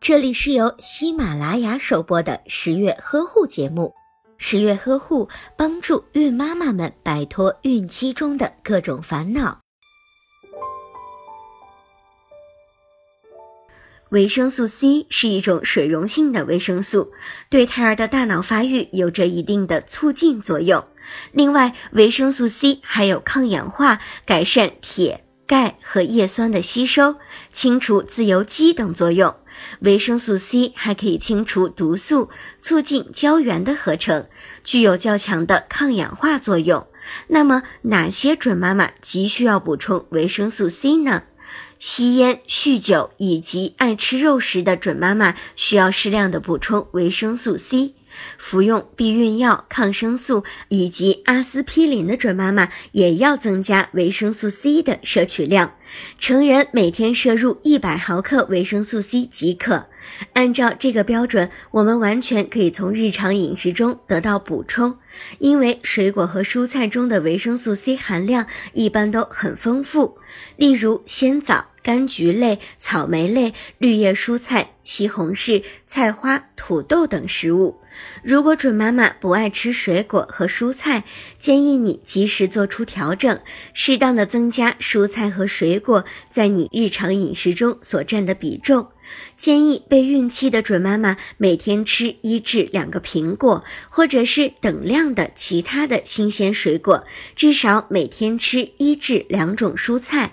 [0.00, 3.94] 这里是由喜马拉雅首播的十月呵护节目。
[4.36, 9.60] 十月呵护帮助孕妈妈们摆脱孕期中的各种烦恼。
[14.10, 17.10] 维生素 C 是一种水溶性的维生素，
[17.48, 20.84] 对胎儿的大脑发育有着一定的促进作用。
[21.32, 27.16] 另外，维生素 C 还有抗氧化、改善铁、钙和叶酸的吸收、
[27.52, 29.34] 清除自由基等作用。
[29.80, 32.28] 维生素 C 还可以清除毒素，
[32.60, 34.26] 促进胶原的合成，
[34.64, 36.86] 具有较强的抗氧化作用。
[37.28, 41.24] 那么，哪些准妈妈急需要补充维生素 C 呢？
[41.78, 47.94] 吸烟、酗酒以及爱吃肉食的准妈妈需要适量的补充维生素 C。
[48.38, 55.74] 服用避孕药、抗生素以及阿司匹林的准妈妈也要增加维生素 C 的摄取量。
[56.18, 59.86] 成人每天摄入一百毫克维生素 C 即可。
[60.34, 64.98] 按照这个标准，我们完全可以从日常饮食中得到补充，
[65.38, 70.18] 因为水果和蔬菜中的维生素 C 含量一般都很丰富，
[70.56, 71.66] 例如鲜枣。
[71.84, 77.78] 柑橘类、草莓类、绿叶蔬菜、西红柿、菜花、土豆等食物。
[78.24, 81.04] 如果准妈妈不爱吃水果和蔬菜，
[81.38, 83.38] 建议你及时做出调整，
[83.72, 88.88] 适当的增加蔬菜和水果在你日常饮食中所占的比重。
[89.36, 97.04] 建议备孕期的准妈妈每天吃一至两个苹果，或者是等量的其他的新鲜水果，
[97.36, 100.32] 至少每天吃一至两种蔬菜。